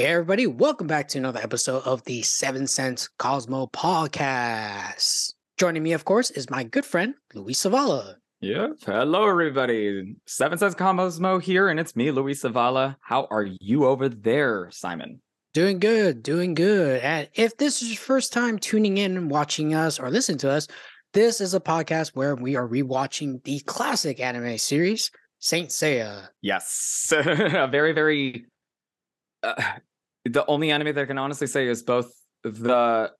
[0.00, 5.34] Hey, everybody, welcome back to another episode of the Seven Sense Cosmo podcast.
[5.58, 8.14] Joining me, of course, is my good friend, Luis Savala.
[8.40, 8.68] Yeah.
[8.86, 10.16] Hello, everybody.
[10.24, 12.96] Seven Sense Cosmo here, and it's me, Luis Savala.
[13.02, 15.20] How are you over there, Simon?
[15.52, 17.02] Doing good, doing good.
[17.02, 20.50] And if this is your first time tuning in and watching us or listening to
[20.50, 20.66] us,
[21.12, 26.28] this is a podcast where we are rewatching the classic anime series, Saint Seiya.
[26.40, 27.12] Yes.
[27.14, 28.46] a very, very.
[29.42, 29.54] Uh,
[30.24, 33.12] the only anime that I can honestly say is both the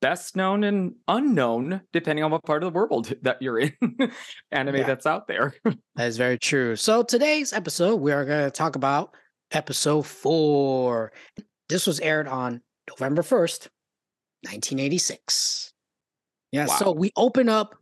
[0.00, 3.72] best known and unknown, depending on what part of the world that you're in,
[4.52, 4.82] anime Yeah.
[4.84, 5.54] that's out there.
[5.96, 6.76] That is very true.
[6.76, 9.14] So today's episode, we are going to talk about
[9.52, 11.12] episode four.
[11.68, 13.68] This was aired on November 1st,
[14.42, 15.72] 1986.
[16.52, 17.74] Yeah, so we open up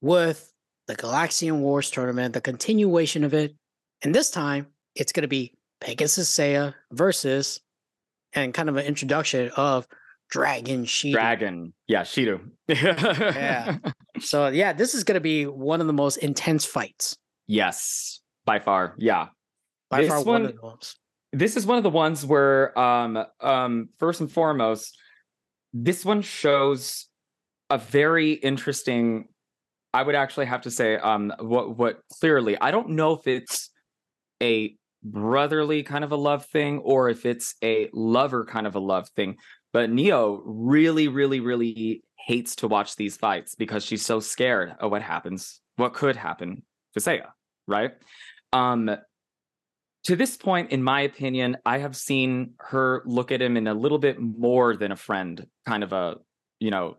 [0.00, 0.52] with
[0.86, 3.54] the Galaxian Wars tournament, the continuation of it.
[4.02, 7.60] And this time, it's going to be Pegasus Seiya versus,
[8.32, 9.86] and kind of an introduction of
[10.30, 11.12] Dragon Sheet.
[11.12, 11.72] Dragon.
[11.88, 12.40] Yeah, Shiryu.
[12.68, 13.78] Yeah.
[14.20, 17.16] So, yeah, this is going to be one of the most intense fights.
[17.48, 18.94] Yes, by far.
[18.98, 19.28] Yeah.
[19.90, 20.98] By This far, one one- of the most.
[21.32, 24.96] this is one of the ones where um um first and foremost
[25.72, 27.08] this one shows
[27.70, 29.26] a very interesting
[29.94, 33.70] i would actually have to say um what what clearly i don't know if it's
[34.42, 38.80] a brotherly kind of a love thing or if it's a lover kind of a
[38.80, 39.36] love thing
[39.72, 44.90] but neo really really really hates to watch these fights because she's so scared of
[44.90, 46.62] what happens what could happen
[46.94, 47.28] to Seiya,
[47.66, 47.92] right
[48.52, 48.96] um
[50.04, 53.74] to this point, in my opinion, I have seen her look at him in a
[53.74, 56.16] little bit more than a friend kind of a,
[56.58, 56.96] you know,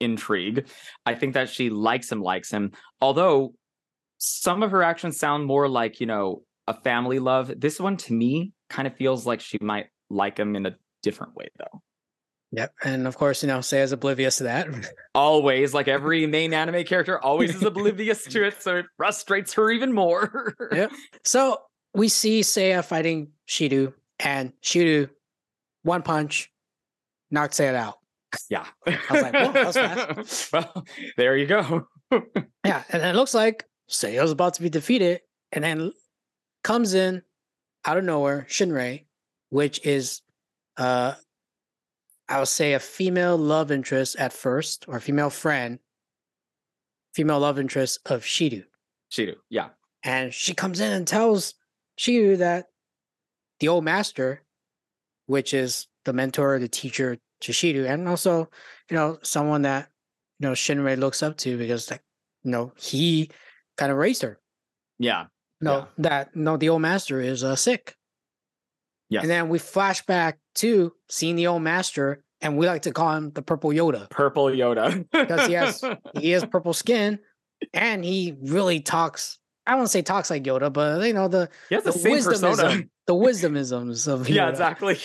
[0.00, 0.68] intrigue.
[1.06, 2.72] I think that she likes him, likes him.
[3.00, 3.54] Although
[4.18, 7.52] some of her actions sound more like, you know, a family love.
[7.56, 11.34] This one to me kind of feels like she might like him in a different
[11.34, 11.82] way though.
[12.52, 12.74] Yep.
[12.84, 14.68] And of course, you know, Seiya's oblivious to that.
[15.14, 19.70] Always, like every main anime character, always is oblivious to it, so it frustrates her
[19.70, 20.54] even more.
[20.72, 20.92] Yep.
[21.24, 21.58] So
[21.94, 25.10] we see Seiya fighting Shiryu, and Shiryu,
[25.82, 26.50] one punch,
[27.30, 27.98] knocks Seiya out.
[28.48, 28.66] Yeah.
[28.86, 30.86] I was like, "Whoa, that was fast." well,
[31.16, 31.86] there you go.
[32.64, 32.84] Yeah.
[32.90, 35.20] And it looks like Seiya's about to be defeated.
[35.52, 35.92] And then
[36.62, 37.22] comes in
[37.84, 39.04] out of nowhere, Shunrei,
[39.50, 40.22] which is
[40.76, 41.14] uh
[42.28, 45.78] I would say a female love interest at first, or female friend,
[47.14, 48.64] female love interest of Shiryu.
[49.10, 49.68] Shiryu, yeah.
[50.02, 51.54] And she comes in and tells
[51.98, 52.66] Shiryu that
[53.60, 54.42] the old master,
[55.26, 58.48] which is the mentor, the teacher to Shiryu, and also,
[58.88, 59.88] you know, someone that,
[60.38, 62.02] you know, Shunrei looks up to because like,
[62.44, 63.30] you know, he
[63.76, 64.40] kind of raised her.
[64.98, 65.26] Yeah.
[65.62, 65.84] No, Yeah.
[65.98, 67.94] that no, the old master is uh, sick.
[69.08, 69.22] Yes.
[69.22, 73.14] And then we flash back to seeing the old master, and we like to call
[73.14, 75.06] him the purple Yoda Purple Yoda.
[75.10, 75.82] because he has
[76.18, 77.18] he has purple skin,
[77.72, 79.38] and he really talks.
[79.66, 82.54] I don't say talks like Yoda, but you know the the, the same persona.
[82.56, 84.98] wisdomism, the wisdomisms of Yeah, exactly.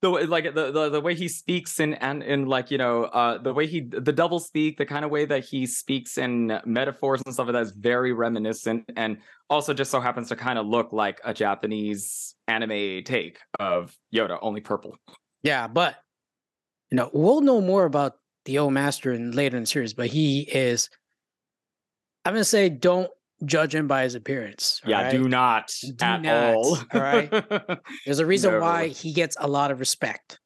[0.00, 3.04] The way, like the, the the way he speaks and and in like you know
[3.04, 6.60] uh the way he the double speak the kind of way that he speaks in
[6.64, 9.18] metaphors and stuff like that is very reminiscent and
[9.50, 14.38] also just so happens to kind of look like a Japanese anime take of Yoda
[14.40, 14.96] only purple.
[15.42, 15.96] Yeah, but
[16.92, 19.94] you know we'll know more about the old master in later in the series.
[19.94, 20.90] But he is.
[22.24, 23.10] I'm gonna say don't
[23.44, 24.80] judge him by his appearance.
[24.86, 25.12] Yeah, alright?
[25.12, 26.76] do not Do at not, all.
[26.92, 27.30] all right?
[28.04, 28.60] There's a reason No.
[28.60, 30.40] why he gets a lot of respect.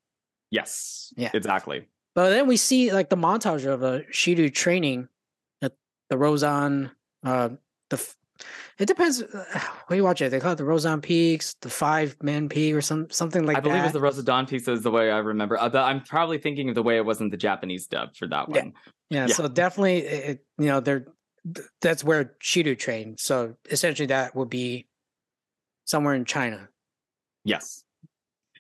[0.51, 1.13] yes.
[1.17, 1.31] Yeah.
[1.35, 1.87] Exactly.
[2.15, 5.09] But then we see like the montage of uh, Shiryu training
[5.63, 5.73] at
[6.11, 6.91] the Rozan.
[7.25, 7.51] Uh,
[7.91, 8.15] the
[8.79, 9.23] it depends.
[9.23, 10.31] Uh, what do you watch it?
[10.31, 13.59] They call it the Rozan Peaks, the Five Man Peak, or some something like that.
[13.59, 13.85] I believe that.
[13.87, 15.59] it's the Rosa Dawn piece is the way I remember.
[15.59, 18.27] Uh, but I'm probably thinking of the way it was in the Japanese dub for
[18.29, 18.73] that one.
[19.11, 19.35] yeah, yeah.
[19.35, 21.07] So definitely, it, it- you know, they're
[21.55, 23.21] th- that's where Shiryu trained.
[23.21, 24.87] So essentially, that would be
[25.85, 26.69] somewhere in China.
[27.45, 27.85] Yes.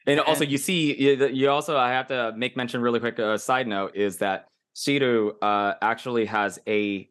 [0.07, 3.19] And also, you see, you, you also, I have to make mention really quick.
[3.21, 4.47] A side note is that
[4.77, 7.09] Shiryu uh, actually has a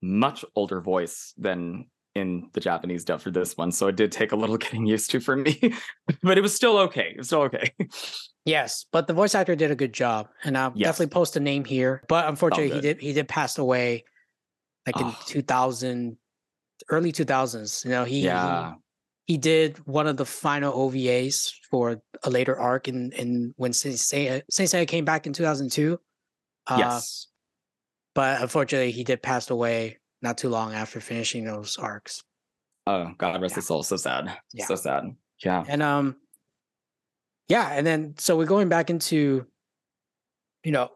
[0.00, 3.72] much older voice than in the Japanese dub for this one.
[3.72, 5.74] So it did take a little getting used to for me,
[6.22, 7.10] but it was still okay.
[7.12, 7.72] It was still okay.
[8.44, 10.88] Yes, but the voice actor did a good job, and I'll Yes.
[10.88, 12.02] definitely post a name here.
[12.08, 14.02] But unfortunately, he did he did pass away,
[14.86, 15.18] like in Oh.
[15.26, 16.16] 2000,
[16.90, 17.84] early 2000s.
[17.84, 18.74] You know, he he- yeah.
[19.26, 23.96] he did one of the final OVAs for a later arc in in when Saint
[23.96, 25.98] Seiya, Saint Seiya came back in 2002.
[26.68, 27.26] Uh, yes.
[28.14, 32.22] but unfortunately, he did pass away not too long after finishing those arcs.
[32.86, 33.56] Oh, God rest yeah.
[33.56, 33.82] his soul.
[33.82, 34.36] So sad.
[34.52, 34.66] Yeah.
[34.66, 35.04] So sad.
[35.44, 35.64] Yeah.
[35.68, 36.16] And um,
[37.48, 39.46] yeah, and then so we're going back into,
[40.64, 40.90] you know,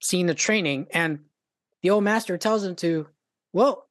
[0.00, 1.20] seeing the training, and
[1.82, 3.06] the old master tells him to,
[3.52, 3.86] well,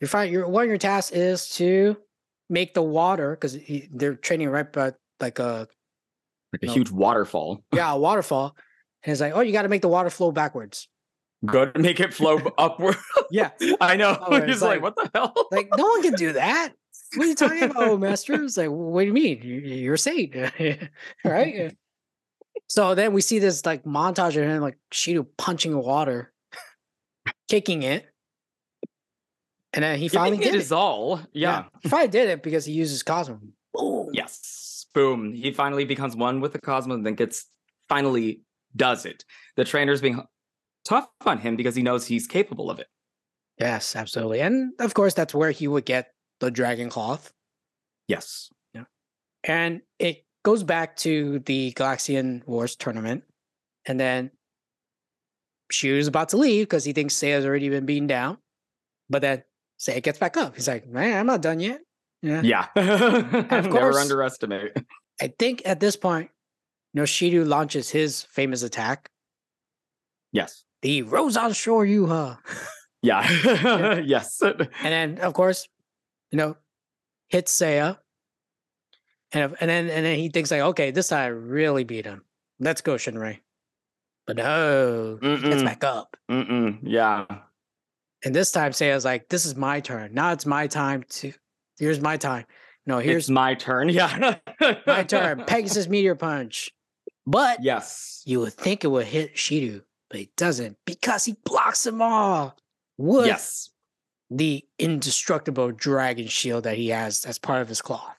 [0.00, 0.32] you're fine.
[0.32, 1.96] Your one of your tasks is to
[2.50, 3.56] make the water because
[3.90, 5.66] they're training right by like a
[6.52, 7.62] like a huge waterfall.
[7.74, 8.56] Yeah, a waterfall.
[9.02, 10.88] And it's like, oh, you got to make the water flow backwards.
[11.44, 12.96] Go to make it flow upward.
[13.30, 13.50] yeah,
[13.80, 14.16] I know.
[14.20, 15.34] Oh, He's like, like, what the hell?
[15.50, 16.72] like, no one can do that.
[17.14, 18.34] What are you talking about, master?
[18.34, 19.40] It's like, what do you mean?
[19.42, 20.34] You're a saint,
[21.24, 21.76] right?
[22.68, 26.32] so then we see this like montage of him like Shiryu punching water,
[27.48, 28.06] kicking it.
[29.72, 30.60] And then he finally did it.
[30.60, 31.50] Is all, yeah.
[31.50, 31.64] yeah.
[31.82, 33.40] He finally did it because he uses Cosmo.
[33.72, 34.10] Boom.
[34.12, 34.86] Yes.
[34.94, 35.32] Boom.
[35.32, 37.46] He finally becomes one with the Cosmo and then gets
[37.88, 38.42] finally
[38.76, 39.24] does it.
[39.56, 40.22] The trainer's being
[40.84, 42.86] tough on him because he knows he's capable of it.
[43.58, 44.40] Yes, absolutely.
[44.40, 47.32] And of course, that's where he would get the dragon cloth.
[48.06, 48.50] Yes.
[48.74, 48.84] Yeah.
[49.42, 53.24] And it goes back to the Galaxian Wars tournament.
[53.86, 54.30] And then
[55.74, 58.38] Shiryu's about to leave because he thinks Seiya's already been beaten down.
[59.10, 59.42] But then
[59.78, 60.54] Seiya gets back up.
[60.54, 61.80] He's like, man, I'm not done yet.
[62.22, 62.42] Yeah.
[62.42, 62.66] Yeah.
[62.76, 63.40] of
[63.70, 64.72] course, Never underestimate.
[65.20, 66.30] I think at this point,
[66.96, 69.10] Noshidu launches his famous attack.
[70.32, 70.64] Yes.
[70.82, 72.38] The Rozan Shoryuha.
[73.02, 73.30] Yeah.
[73.44, 73.98] yeah.
[74.04, 74.40] yes.
[74.42, 75.68] And then, of course,
[76.30, 76.56] you know,
[77.28, 77.98] hits Seiya.
[79.32, 82.24] And, and then and then he thinks like, okay, this time I really beat him.
[82.60, 83.40] Let's go, Shunrei.
[84.26, 85.42] But no, Mm-mm.
[85.42, 86.16] gets back up.
[86.30, 86.78] Mm-mm.
[86.82, 87.26] Yeah.
[88.24, 90.14] And this time Seiya's like, this is my turn.
[90.14, 91.32] Now it's my time to
[91.78, 92.46] here's my time.
[92.86, 93.88] No, here's it's my turn.
[93.90, 94.36] Yeah.
[94.86, 95.44] my turn.
[95.46, 96.70] Pegasus meteor punch.
[97.26, 101.84] But yes, you would think it would hit Shiryu, but it doesn't because he blocks
[101.84, 102.56] them all
[102.98, 103.70] with yes.
[104.30, 108.14] the indestructible dragon shield that he has as part of his cloth.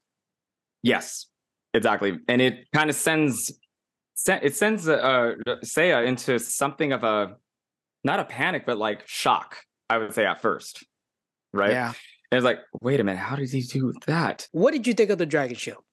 [0.82, 1.28] Yes,
[1.74, 2.20] exactly.
[2.28, 3.54] And it kind of sends
[4.28, 7.36] it sends uh, Seiya into something of a
[8.04, 9.58] not a panic, but like shock.
[9.90, 10.84] I would say at first,
[11.54, 11.72] right?
[11.72, 11.94] Yeah.
[12.32, 14.48] And it's like, wait a minute, how did he do that?
[14.52, 15.84] What did you think of the dragon shield?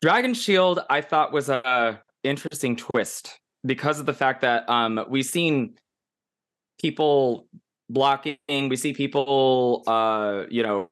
[0.00, 5.26] Dragon Shield, I thought was a interesting twist because of the fact that um, we've
[5.26, 5.74] seen
[6.80, 7.48] people
[7.90, 10.88] blocking, we see people, uh, you know,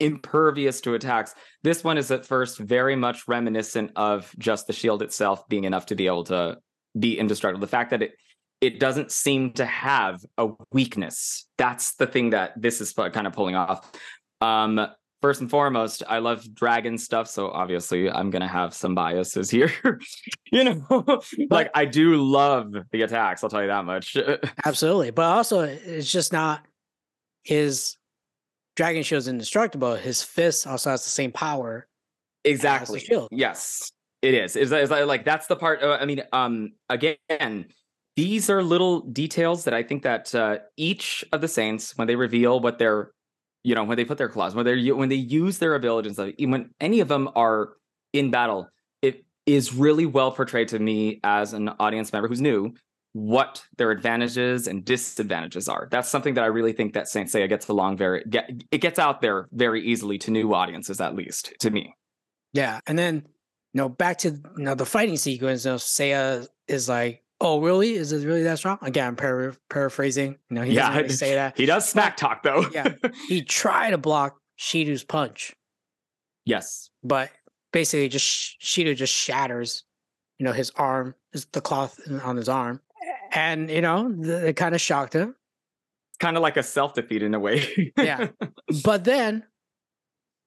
[0.00, 1.34] impervious to attacks.
[1.62, 5.86] This one is at first very much reminiscent of just the shield itself being enough
[5.86, 6.58] to be able to
[6.98, 7.60] be indestructible.
[7.60, 8.12] The fact that it
[8.60, 11.46] it doesn't seem to have a weakness.
[11.58, 13.88] That's the thing that this is kind of pulling off.
[14.40, 14.84] Um,
[15.22, 19.72] first and foremost, I love dragon stuff, so obviously I'm gonna have some biases here.
[20.52, 23.44] you know, like I do love the attacks.
[23.44, 24.16] I'll tell you that much.
[24.64, 26.64] Absolutely, but also it's just not
[27.44, 27.97] his
[28.78, 29.96] dragon shield's indestructible.
[29.96, 31.88] His fist also has the same power.
[32.44, 33.04] Exactly.
[33.32, 33.90] Yes,
[34.22, 34.54] it is.
[34.54, 35.82] Is like that's the part?
[35.82, 37.66] Uh, I mean, um, again.
[38.16, 42.16] These are little details that I think that uh, each of the saints, when they
[42.16, 43.12] reveal what their
[43.62, 46.70] you know when they put their claws when they when they use their abilities when
[46.80, 47.70] any of them are
[48.12, 48.68] in battle
[49.02, 52.72] it is really well portrayed to me as an audience member who's new
[53.12, 57.48] what their advantages and disadvantages are that's something that i really think that saint seiya
[57.48, 61.52] gets along very get, it gets out there very easily to new audiences at least
[61.58, 61.94] to me
[62.52, 63.16] yeah and then
[63.72, 67.60] you know back to you know the fighting sequence you know seiya is like Oh,
[67.60, 67.94] really?
[67.94, 68.78] Is it really that strong?
[68.82, 70.36] Again, I'm para- paraphrasing.
[70.50, 71.56] You know, he yeah, doesn't really say that.
[71.56, 72.66] He does smack talk though.
[72.72, 72.94] yeah,
[73.28, 75.54] he tried to block Shiryu's punch.
[76.44, 77.30] Yes, but
[77.72, 79.84] basically, just Shiryu just shatters.
[80.38, 82.80] You know, his arm, is the cloth on his arm,
[83.32, 85.34] and you know, it kind of shocked him.
[86.18, 87.92] Kind of like a self defeat in a way.
[87.96, 88.28] yeah,
[88.84, 89.44] but then,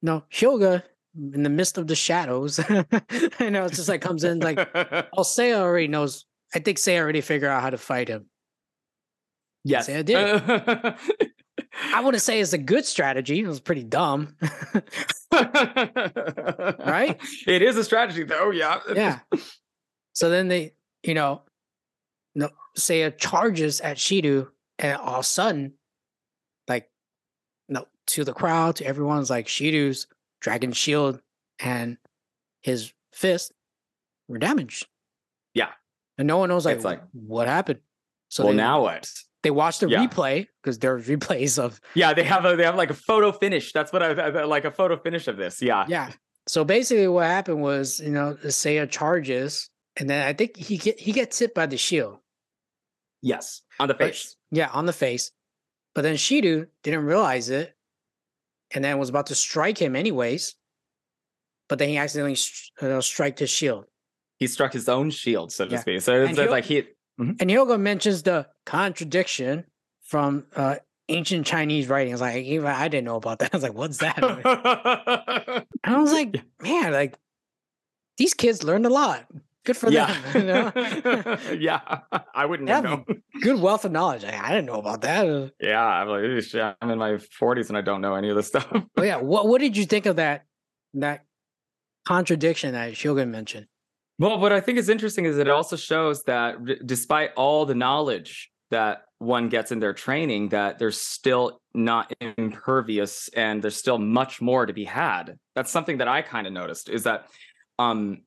[0.02, 0.82] no, Hyoga
[1.14, 2.58] in the midst of the shadows,
[3.40, 4.68] you know, it's just like comes in like,
[5.16, 6.24] I'll say already knows
[6.54, 8.26] I think Say already figured out how to fight him.
[9.64, 10.42] Yes, I did.
[11.94, 13.40] I wouldn't say it's a good strategy.
[13.40, 14.36] It was pretty dumb.
[15.32, 17.18] right?
[17.46, 18.80] It is a strategy though, yeah.
[18.94, 19.20] yeah.
[20.12, 21.42] So then they, you know,
[22.34, 24.48] no Seiya uh, charges at Shiryu,
[24.78, 25.74] and all of a sudden,
[26.68, 26.90] like
[27.68, 30.06] no, to the crowd, to everyone's like Shiryu's
[30.40, 31.20] dragon shield
[31.60, 31.98] and
[32.62, 33.52] his fist
[34.28, 34.86] were damaged.
[35.54, 35.70] Yeah
[36.18, 37.80] and no one knows like, like what happened.
[38.28, 39.10] So well, they, now what?
[39.42, 40.06] They watch the yeah.
[40.06, 41.80] replay because there are replays of.
[41.94, 43.72] Yeah, they have a they have like a photo finish.
[43.72, 45.60] That's what I like a photo finish of this.
[45.60, 46.12] Yeah, yeah.
[46.46, 50.98] So basically, what happened was you know Seiya charges, and then I think he get
[50.98, 52.18] he gets hit by the shield.
[53.22, 54.36] Yes, on the face.
[54.50, 55.30] But, yeah, on the face.
[55.94, 57.74] But then Shiryu didn't realize it,
[58.74, 60.54] and then was about to strike him anyways.
[61.68, 62.36] but then he accidentally
[62.82, 63.86] uh, strike his shield.
[64.38, 65.80] He struck his own shield, so to Yeah.
[65.80, 66.00] speak.
[66.02, 66.84] So it's And like he.
[67.18, 69.64] And Hyoga mentions the contradiction
[70.02, 70.76] from uh,
[71.08, 72.20] ancient Chinese writings.
[72.20, 73.50] Like even I didn't know about that.
[73.54, 74.18] I was like, "What's that?"
[75.84, 77.14] and I was like, "Man, like
[78.18, 79.24] these kids learned a lot.
[79.64, 80.74] Good for yeah, them.
[80.74, 81.38] You know?
[81.58, 82.00] yeah.
[82.34, 83.04] I wouldn't know.
[83.42, 84.24] Good wealth of knowledge.
[84.24, 85.28] I, I didn't know about that.
[85.28, 88.48] Uh, Yeah, I'm like, I'm in my 40s and I don't know any of this
[88.48, 88.66] stuff.
[88.96, 90.44] Oh yeah, what what did you think of that
[90.94, 91.24] that
[92.06, 93.66] contradiction that Shogun mentioned?
[94.18, 97.74] Well, what I think is interesting is it also shows that r- despite all the
[97.74, 103.98] knowledge that one gets in their training, that they're still not impervious and there's still
[103.98, 105.38] much more to be had.
[105.54, 107.26] That's something that I kind of noticed is that
[107.78, 108.22] um,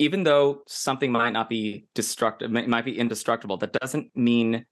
[0.00, 4.64] even though something might not be destructive, might be indestructible, that doesn't mean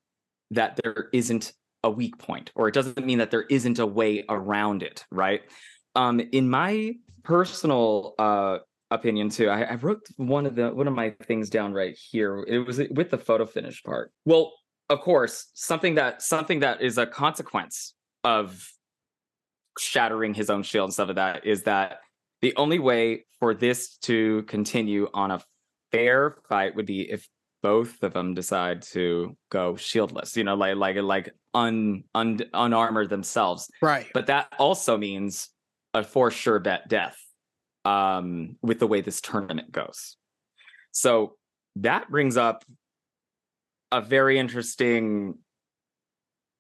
[0.51, 1.53] that there isn't
[1.85, 5.43] a weak point, or it doesn't mean that there isn't a way around it, right?
[5.95, 8.59] Um, in my personal uh,
[8.91, 9.51] opinion too.
[9.51, 12.43] I, I wrote one of the one of my things down right here.
[12.49, 14.11] It was with the photo finish part.
[14.25, 14.55] Well,
[14.89, 17.93] of course, something that something that is a consequence
[18.25, 18.67] of
[19.79, 21.99] shattering his own shield and stuff like that is that
[22.43, 25.41] the only way for this to continue on a
[25.93, 27.29] fair fight would be if
[27.63, 30.37] both of them decide to go shieldless.
[30.37, 34.07] You know, like like like un, un unarmored themselves Right.
[34.15, 35.49] but that also means
[35.95, 37.17] a for sure bet death
[37.85, 40.17] um with the way this tournament goes
[40.93, 41.37] so
[41.77, 42.65] that brings up
[43.91, 45.35] a very interesting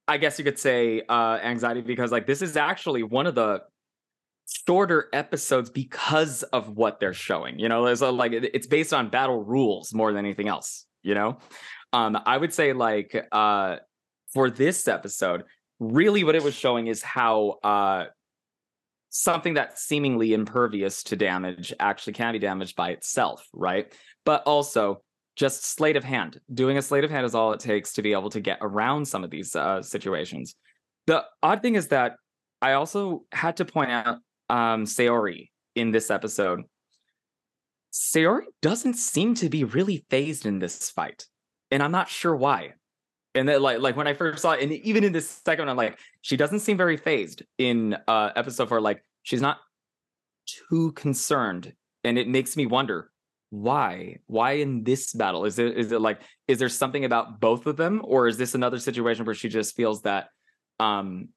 [0.08, 3.61] i guess you could say uh anxiety because like this is actually one of the
[4.48, 9.08] shorter episodes because of what they're showing you know there's a, like it's based on
[9.08, 11.38] battle rules more than anything else you know?
[11.92, 13.76] Um i would say like uh
[14.32, 15.44] for this episode
[15.80, 18.04] really what it was showing is how uh
[19.10, 23.92] something that's seemingly impervious to damage actually can be damaged by itself right?
[24.24, 25.02] But also
[25.36, 26.40] just sleight of hand.
[26.52, 29.06] Doing a sleight of hand is all it takes to be able to get around
[29.06, 30.56] some of these uh, situations.
[31.06, 32.16] The odd thing is that
[32.60, 36.62] i also had to point out um saori in this episode
[37.92, 41.26] saori doesn't seem to be really phased in this fight
[41.70, 42.72] and i'm not sure why
[43.34, 45.76] and then like like when I first saw it, and even in this second I'm
[45.76, 48.80] like, she doesn't seem very phased in uh episode four.
[48.80, 49.58] Like she's not
[50.46, 51.72] too concerned.
[52.04, 53.10] And it makes me wonder
[53.50, 54.18] why?
[54.26, 55.44] Why in this battle?
[55.44, 58.00] Is it is it like is there something about both of them?
[58.04, 60.28] Or is this another situation where she just feels that
[60.80, 61.28] um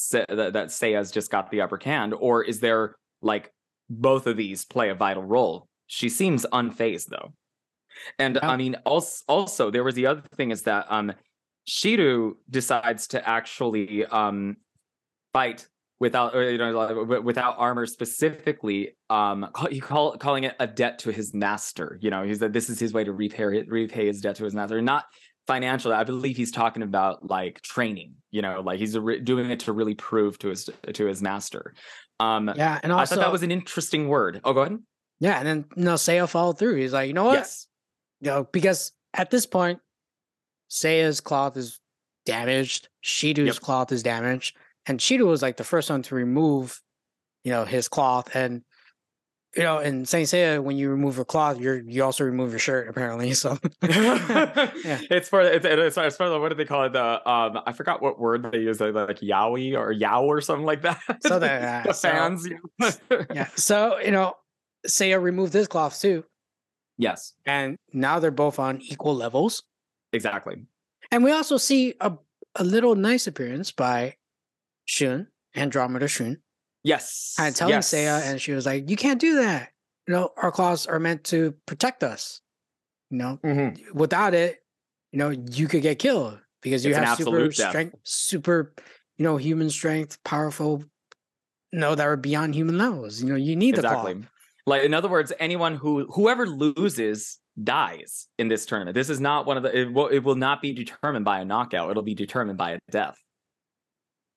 [0.00, 2.14] Se- that, that Seiya's just got the upper hand?
[2.14, 3.52] Or is there like
[3.88, 5.68] both of these play a vital role?
[5.86, 7.32] She seems unfazed though.
[8.18, 8.38] And.
[8.42, 11.12] I mean, also, also there was the other thing is that um
[11.68, 14.56] Shiryu decides to actually um
[15.32, 15.68] fight
[16.00, 20.98] without or, you know without armor specifically um call, he call calling it a debt
[21.00, 24.20] to his master you know he's that this is his way to repay repay his
[24.20, 25.04] debt to his master not
[25.52, 29.60] financially i believe he's talking about like training you know like he's re- doing it
[29.60, 31.74] to really prove to his to his master
[32.20, 34.78] um Yeah, and i also thought that was an interesting word oh go ahead
[35.22, 36.76] yeah, and then you know, Seiya followed through.
[36.76, 37.34] He's like, you know what?
[37.34, 37.66] yes
[38.22, 39.78] You know, because at this point,
[40.70, 41.78] Seiya's cloth is
[42.24, 43.56] damaged, Shiryu's Yep.
[43.56, 46.80] cloth is damaged, and Shiryu was like the first one to remove,
[47.44, 48.34] you know, his cloth.
[48.34, 48.62] And
[49.56, 52.58] you know, in Saint Seiya, when you remove your cloth, you're you also remove your
[52.60, 53.32] shirt, apparently.
[53.34, 54.70] So yeah.
[55.10, 56.92] It's for it's, it's, it's for the what do they call it?
[56.92, 60.66] The um I forgot what word they use, like, like yowie or yow or something
[60.66, 61.00] like that.
[61.26, 62.48] So that- the so- fans.
[63.34, 63.48] yeah.
[63.56, 64.34] So, you know,
[64.86, 66.24] Seiya removed his cloth too.
[66.98, 69.62] Yes, And now they're both on equal levels.
[70.12, 70.66] exactly.
[71.10, 72.12] And we also see a,
[72.56, 74.16] a little nice appearance by
[74.84, 76.38] Shun, Andromeda Shun,
[76.82, 77.34] Yes.
[77.38, 77.92] and telling yes.
[77.92, 79.70] Seiya, and she was like, You can't do that.
[80.06, 82.40] You know, our claws are meant to protect us.
[83.10, 83.92] You know, Mhm.
[83.92, 84.62] without it,
[85.12, 87.68] you know, you could get killed because you It's have super absolute death.
[87.70, 88.72] strength, super,
[89.18, 90.84] you know, human strength, powerful,
[91.72, 93.20] you know, that are beyond human levels.
[93.22, 94.14] You know, you need the exactly.
[94.14, 94.22] claw.
[94.66, 98.94] Like in other words, anyone who whoever loses dies in this tournament.
[98.94, 99.76] This is not one of the.
[99.76, 101.90] It will, it will not be determined by a knockout.
[101.90, 103.16] It'll be determined by a death.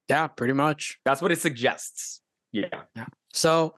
[0.09, 0.97] Yeah, pretty much.
[1.05, 2.21] That's what it suggests.
[2.53, 2.83] Yeah.
[2.95, 3.05] yeah.
[3.33, 3.75] So,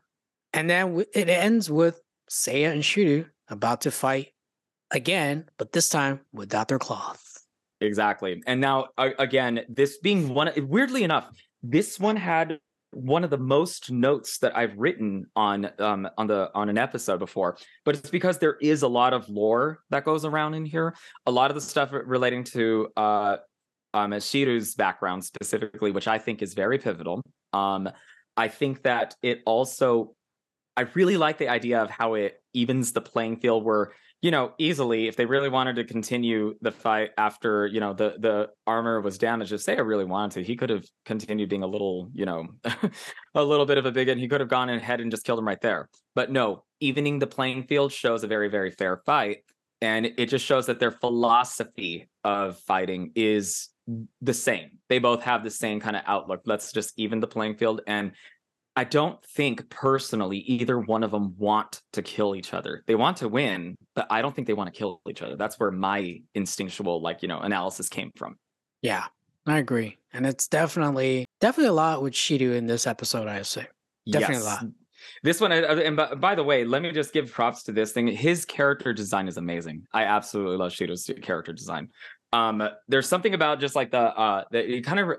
[0.54, 4.34] and then it ends with Seiya and Shiryu about to fight
[4.92, 7.22] again, but this time without their cloth.
[7.82, 8.42] Exactly.
[8.48, 11.30] And now again, this being one weirdly enough,
[11.62, 12.60] this one had
[12.92, 17.20] one of the most notes that I've written on um on the on an episode
[17.20, 20.96] before, but it's because there is a lot of lore that goes around in here.
[21.26, 23.38] A lot of the stuff relating to uh
[23.94, 27.22] um Shiryu's background specifically, which I think is very pivotal.
[27.52, 27.90] Um
[28.38, 30.16] I think that it also
[30.78, 34.54] I really like the idea of how it evens the playing field where you know
[34.58, 39.00] easily if they really wanted to continue the fight after you know the the armor
[39.00, 42.26] was damaged if Seiya really wanted to he could have continued being a little you
[42.26, 42.48] know
[43.36, 44.18] a little bit of a bigot.
[44.18, 45.90] He could have gone ahead and just killed him right there.
[46.14, 49.40] But no evening the playing field shows a very very fair fight.
[49.82, 53.70] And it just shows that their philosophy of fighting is
[54.22, 57.56] the same they both have the same kind of outlook let's just even the playing
[57.56, 58.12] field and
[58.76, 62.84] I don't think personally either one of them want to kill each other.
[62.88, 65.38] They want to win, but I don't think they want to kill each other.
[65.38, 68.38] That's where my instinctual like, you know, analysis came from.
[68.82, 69.06] Yeah,
[69.48, 69.98] I agree.
[70.12, 73.68] And it's definitely definitely a lot with Shiryu in this episode, I say.
[74.10, 74.44] Definitely yes.
[74.44, 74.66] a lot.
[75.24, 78.08] This one, uh, and by, the way, let me just give props to this thing.
[78.08, 79.86] His character design is amazing.
[79.94, 81.90] I absolutely love Shiryu's character design.
[82.36, 84.44] Um, there's something about just like the uh,
[84.84, 85.18] kind of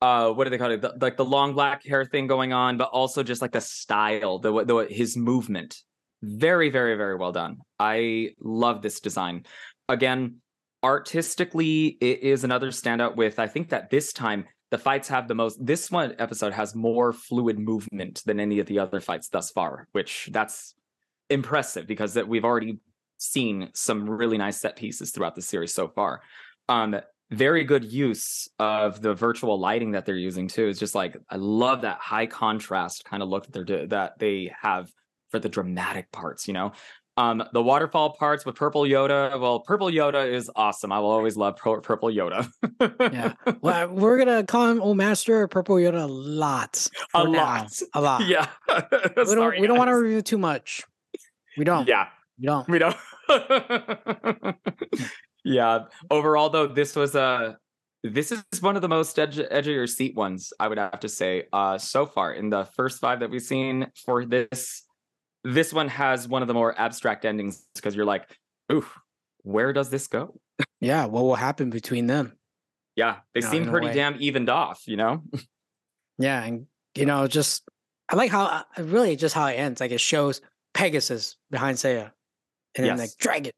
[0.00, 0.80] uh what do they call it?
[0.80, 4.38] The, like the long black hair thing going on but also just like the style
[4.38, 5.76] the, the his movement.
[6.22, 7.58] Very very very well done.
[7.78, 9.44] I love this design.
[9.88, 10.36] Again
[10.84, 15.34] artistically it is another standout with i think that this time the fights have the
[15.34, 19.50] most this one episode has more fluid movement than any of the other fights thus
[19.50, 20.76] far which that's
[21.30, 22.78] impressive because that we've already
[23.18, 26.22] seen some really nice set pieces throughout the series so far
[26.68, 26.96] um
[27.30, 30.68] very good use of the virtual lighting that they're using too.
[30.68, 34.52] It's just like I love that high contrast kind of look that they're that they
[34.60, 34.90] have
[35.30, 36.48] for the dramatic parts.
[36.48, 36.72] You know,
[37.18, 39.38] um, the waterfall parts with Purple Yoda.
[39.38, 40.92] Well, Purple Yoda is awesome.
[40.92, 42.48] I will always love Purple Yoda.
[43.12, 46.88] yeah, well, we're gonna call him Old Master Purple Yoda a lot.
[47.14, 47.72] A lot.
[47.94, 48.26] A lot.
[48.26, 48.48] Yeah.
[49.16, 49.60] we don't.
[49.60, 50.84] we don't want to review too much.
[51.58, 51.86] We don't.
[51.86, 52.06] Yeah.
[52.38, 52.68] We don't.
[52.68, 52.96] We don't
[55.44, 55.84] yeah.
[56.10, 57.52] Overall, though, this was a uh,
[58.04, 61.00] this is one of the most edge, edge of your seat ones, I would have
[61.00, 62.32] to say, uh, so far.
[62.32, 64.84] In the first five that we've seen for this,
[65.42, 68.28] this one has one of the more abstract endings because you're like,
[68.72, 68.86] ooh,
[69.42, 70.38] where does this go?
[70.80, 72.36] Yeah, what will happen between them?
[72.94, 75.22] Yeah, they no, seem pretty damn evened off, you know?
[76.18, 77.62] yeah, and you know, just
[78.08, 79.80] I like how uh, really just how it ends.
[79.80, 80.40] Like it shows
[80.74, 82.10] Pegasus behind Seiya,
[82.74, 82.88] and yes.
[82.88, 83.52] then like dragon,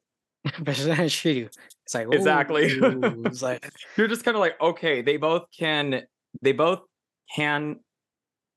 [0.46, 1.48] Shiryu.
[1.84, 2.64] It's like exactly.
[2.66, 6.02] it's like you're just kind of like, okay, they both can,
[6.40, 6.80] they both
[7.34, 7.80] can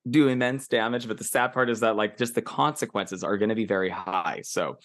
[0.09, 3.49] do immense damage, but the sad part is that like just the consequences are going
[3.49, 4.41] to be very high.
[4.43, 4.77] So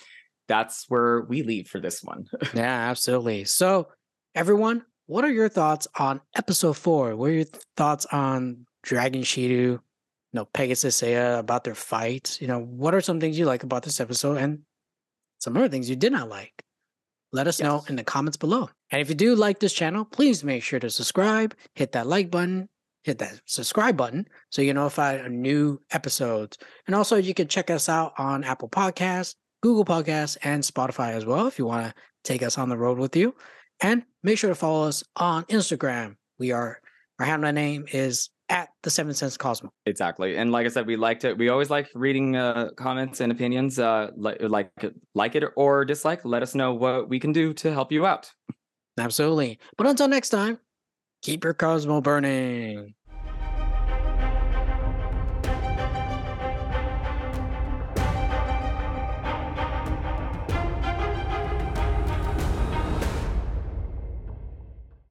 [0.47, 2.27] that's where we leave for this one.
[2.55, 3.45] yeah, absolutely.
[3.45, 3.89] So
[4.35, 7.17] everyone, what are your thoughts on episode four?
[7.17, 9.49] What are your thoughts on Dragon Shiryu?
[9.51, 9.81] You
[10.35, 12.39] know, Pegasus Seiya about their fight.
[12.41, 14.61] You know, what are some things you like about this episode and
[15.39, 16.63] some other things you did not like?
[17.33, 17.65] Let us yes.
[17.65, 18.71] know in the comments below.
[18.91, 22.31] And if you do like this channel, please make sure to subscribe, hit that like
[22.31, 22.69] button,
[23.03, 26.59] hit that subscribe button so you notify of new episodes.
[26.87, 31.25] And also you can check us out on Apple Podcasts, Google Podcasts, and Spotify as
[31.25, 33.35] well if you want to take us on the road with you.
[33.81, 36.17] And make sure to follow us on Instagram.
[36.39, 36.81] We are
[37.19, 39.71] our handle name is at the Seven Sense Cosmo.
[39.87, 41.37] Exactly, and like I said, we liked it.
[41.37, 43.79] We always like reading uh, comments and opinions.
[43.79, 44.71] Uh, like like
[45.15, 46.25] like it or dislike.
[46.25, 48.33] Let us know what we can do to help you out.
[48.99, 49.59] Absolutely.
[49.77, 50.59] But until next time,
[51.23, 52.95] keep your Cosmo burning.